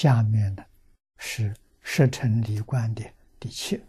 [0.00, 0.64] 下面呢
[1.16, 3.04] 是十成离观的
[3.40, 3.82] 第七，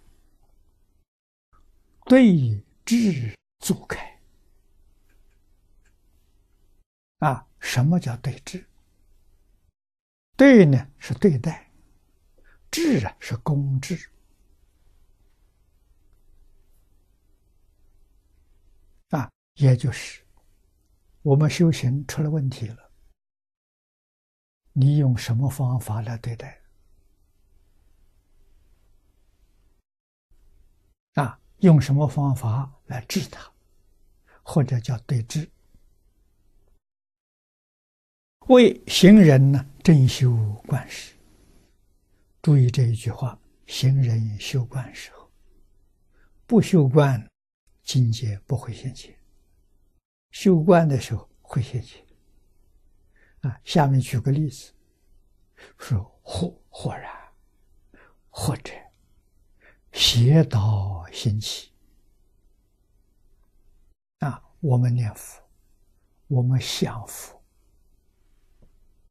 [2.06, 4.20] 对治阻开。
[7.20, 8.66] 啊，什么叫对治？
[10.36, 11.70] 对呢是对待，
[12.72, 14.10] 治啊是公治。
[19.10, 20.24] 啊，也就是
[21.22, 22.89] 我们修行出了问题了，
[24.74, 26.62] 你用什么方法来对待？
[31.16, 33.52] 啊，用什么方法来治它，
[34.44, 35.50] 或者叫对治？
[38.48, 40.32] 为行人呢，正修
[40.66, 41.14] 观时，
[42.42, 45.30] 注意这一句话：行人修观时候，
[46.48, 47.30] 不修观，
[47.84, 49.14] 境界不会现前；
[50.32, 52.04] 修观的时候会现前。
[53.42, 54.74] 啊，下面举个例子，
[55.78, 57.10] 说豁豁然，
[58.30, 58.74] 或者
[59.94, 61.72] 邪道兴起。
[64.20, 65.42] 啊，我们念佛，
[66.28, 67.42] 我们想佛。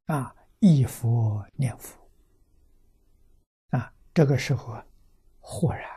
[0.07, 1.97] 啊，忆佛念佛，
[3.71, 4.85] 啊，这个时候啊，
[5.41, 5.89] 豁然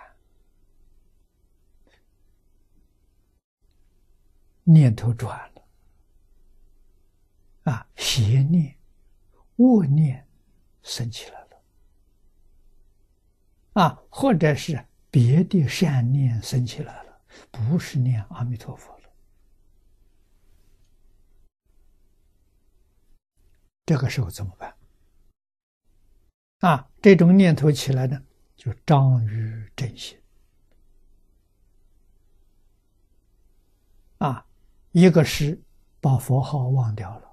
[4.63, 5.50] 念头转，
[7.63, 8.75] 啊，邪念、
[9.57, 10.27] 恶念
[10.81, 11.61] 升起来了，
[13.73, 19.09] 啊，或者是别的善念升起来了，不是念阿弥陀佛了。
[23.85, 24.75] 这个时候怎么办？
[26.59, 28.23] 啊，这种念头起来呢，
[28.55, 30.17] 就障于正心。
[34.19, 34.45] 啊，
[34.91, 35.61] 一个是
[35.99, 37.30] 把佛号忘掉了，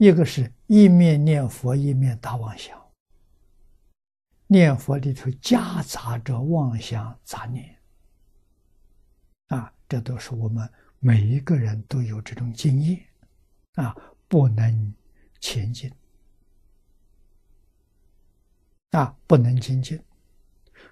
[0.00, 2.74] 一个是一面念佛一面打妄想。
[4.46, 7.78] 念佛里头夹杂着妄想杂念。
[9.48, 10.66] 啊，这都是我们
[11.00, 12.98] 每一个人都有这种经验。
[13.74, 13.94] 啊。
[14.26, 14.94] 不能
[15.40, 15.92] 前进
[18.92, 19.12] 啊！
[19.26, 20.00] 不能前进，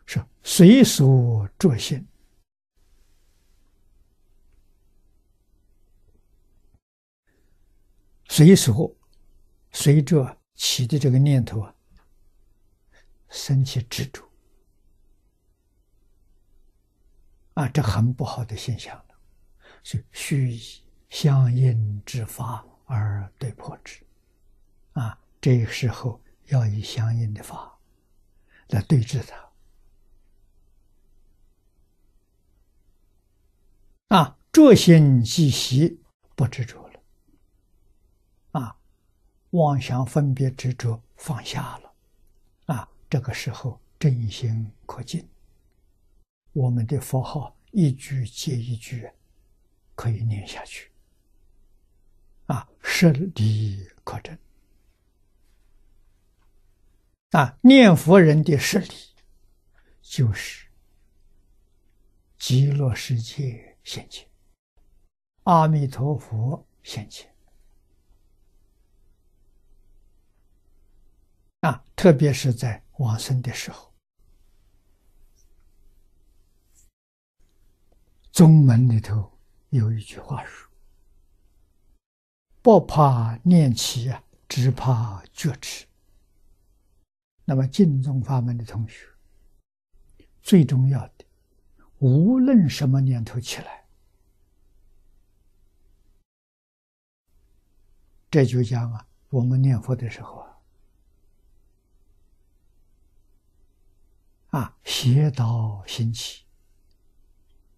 [0.06, 2.04] 是随所着心，
[8.26, 8.92] 随所
[9.72, 11.74] 随着起的这个念头啊，
[13.28, 14.22] 生起执着
[17.54, 19.14] 啊，这很不好的现象了，
[19.82, 22.64] 是虚以相应之法。
[22.90, 24.02] 而对破之，
[24.94, 27.78] 啊，这个时候要以相应的法
[28.68, 29.22] 来对治
[34.08, 34.16] 它。
[34.16, 36.00] 啊，着心即息，
[36.34, 36.77] 不执着。
[39.50, 41.92] 妄想分别执着放下了。
[42.66, 45.26] 啊，这个时候真心可敬，
[46.52, 49.10] 我们的佛号一句接一句，
[49.94, 50.90] 可以念下去。
[52.46, 54.36] 啊，实理可证。
[57.30, 58.94] 啊，念佛人的实力，
[60.02, 60.66] 就是
[62.38, 64.26] 极乐世界现前，
[65.44, 67.30] 阿弥陀佛现前。
[71.98, 73.92] 特别是在往生的时候，
[78.30, 79.36] 宗门里头
[79.70, 80.70] 有一句话说。
[82.62, 85.84] 不怕念起啊，只怕觉迟。
[87.44, 89.04] 那么净宗法门的同学，
[90.40, 91.24] 最重要的，
[91.98, 93.84] 无论什么念头起来，
[98.30, 100.47] 这就讲啊，我们念佛的时候啊，
[104.50, 106.44] 啊，邪道兴起，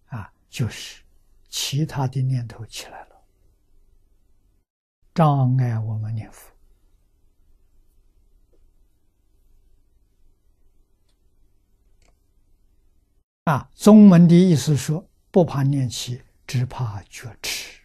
[0.07, 1.01] 啊，就是
[1.49, 3.21] 其他的念头起来了。
[5.13, 6.49] 障碍我们念佛
[13.43, 13.69] 啊！
[13.75, 17.81] 宗门的意思说，不怕念起，只怕觉迟。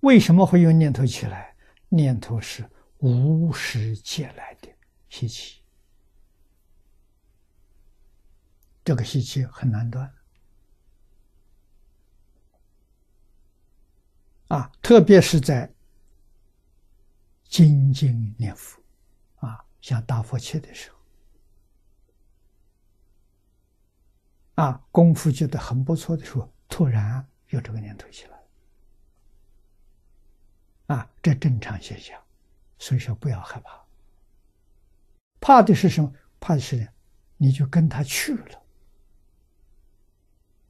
[0.00, 1.54] 为什么会有念头起来？
[1.90, 2.68] 念头是
[2.98, 4.68] 无始借来的
[5.08, 5.62] 习气，
[8.88, 10.10] 这个习气很难断。
[14.46, 15.70] 啊，特别是在
[17.44, 18.82] 精进念佛，
[19.40, 20.96] 啊，像大佛切的时候，
[24.64, 28.42] 啊，功夫觉得很不错的时候，突然有这个念头起来，
[30.96, 32.18] 啊，这正常现象，
[32.78, 33.84] 所以说不要害怕。
[35.40, 36.10] 怕的是什么？
[36.40, 36.90] 怕的是
[37.36, 38.62] 你就跟他去了，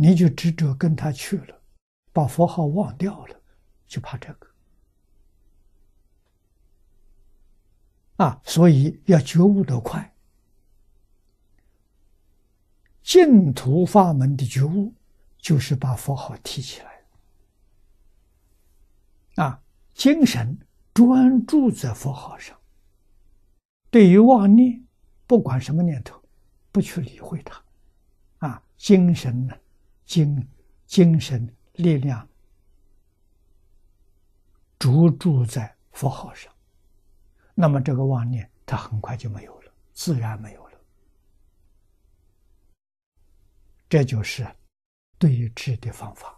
[0.01, 1.61] 你就执着跟他去了，
[2.13, 3.43] 把佛号忘掉了，
[3.89, 4.47] 就怕这个。
[8.19, 10.15] 啊，所以要觉悟得快。
[13.03, 14.95] 净土法门的觉悟，
[15.39, 17.05] 就是把佛号提起来，
[19.45, 19.61] 啊，
[19.95, 20.57] 精神
[20.95, 22.57] 专注在佛号上。
[23.91, 24.81] 对于妄念，
[25.27, 26.23] 不管什么念头，
[26.71, 27.65] 不去理会它，
[28.47, 29.57] 啊，精神呢，
[30.09, 30.49] 精
[30.87, 32.27] 精神力量
[34.79, 36.51] 逐注在佛号上。
[37.55, 40.81] 那么这个妄念，它很快就没有了，自然没有了。
[43.87, 44.47] 这就是
[45.19, 46.38] 对治的方法。